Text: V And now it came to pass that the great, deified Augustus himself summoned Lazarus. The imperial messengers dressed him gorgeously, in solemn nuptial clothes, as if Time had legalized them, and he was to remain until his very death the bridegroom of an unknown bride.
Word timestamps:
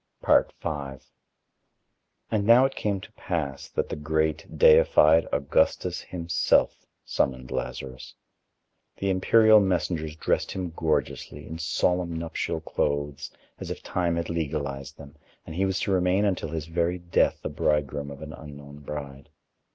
V 0.25 0.31
And 2.31 2.43
now 2.47 2.65
it 2.65 2.73
came 2.75 2.99
to 3.01 3.11
pass 3.11 3.69
that 3.69 3.87
the 3.89 3.95
great, 3.95 4.57
deified 4.57 5.27
Augustus 5.31 6.01
himself 6.01 6.87
summoned 7.05 7.51
Lazarus. 7.51 8.15
The 8.97 9.11
imperial 9.11 9.59
messengers 9.59 10.15
dressed 10.15 10.53
him 10.53 10.71
gorgeously, 10.75 11.45
in 11.45 11.59
solemn 11.59 12.15
nuptial 12.17 12.61
clothes, 12.61 13.29
as 13.59 13.69
if 13.69 13.83
Time 13.83 14.15
had 14.15 14.31
legalized 14.31 14.97
them, 14.97 15.17
and 15.45 15.53
he 15.55 15.65
was 15.65 15.79
to 15.81 15.91
remain 15.91 16.25
until 16.25 16.49
his 16.49 16.65
very 16.65 16.97
death 16.97 17.39
the 17.43 17.49
bridegroom 17.49 18.09
of 18.09 18.23
an 18.23 18.33
unknown 18.33 18.79
bride. 18.79 19.29